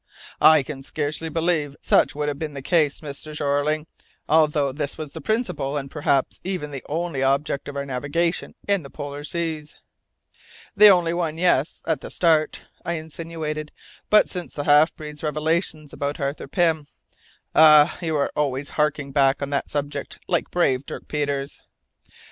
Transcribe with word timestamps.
"I 0.41 0.63
can 0.63 0.81
scarcely 0.81 1.29
believe 1.29 1.75
such 1.79 2.15
would 2.15 2.27
have 2.27 2.39
been 2.39 2.55
the 2.55 2.63
case, 2.63 3.01
Mr. 3.01 3.35
Jeorling, 3.35 3.85
although 4.27 4.71
this 4.71 4.97
was 4.97 5.11
the 5.11 5.21
principal 5.21 5.77
and 5.77 5.91
perhaps 5.91 6.39
even 6.43 6.71
the 6.71 6.83
only 6.89 7.21
object 7.21 7.67
of 7.67 7.75
our 7.77 7.85
navigation 7.85 8.55
in 8.67 8.81
the 8.81 8.89
polar 8.89 9.23
seas." 9.23 9.75
"The 10.75 10.87
only 10.87 11.13
one 11.13 11.37
yes 11.37 11.83
at 11.85 12.01
the 12.01 12.09
start," 12.09 12.63
I 12.83 12.93
insinuated. 12.93 13.71
"But 14.09 14.27
since 14.27 14.55
the 14.55 14.63
half 14.63 14.91
breed's 14.95 15.21
revelations 15.21 15.93
about 15.93 16.19
Arthur 16.19 16.47
Pym" 16.47 16.87
"Ah! 17.53 17.99
You 18.01 18.15
are 18.15 18.31
always 18.35 18.69
harking 18.69 19.11
back 19.11 19.39
on 19.39 19.51
that 19.51 19.69
subject, 19.69 20.17
like 20.27 20.49
brave 20.49 20.83
Dirk 20.87 21.07
Peters." 21.07 21.61